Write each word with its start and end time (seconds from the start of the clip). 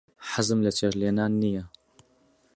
حەزم 0.29 0.59
لە 0.65 0.71
چێشت 0.77 0.97
لێنان 1.01 1.33
نییە. 1.41 1.63